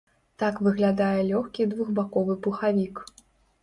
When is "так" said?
0.43-0.55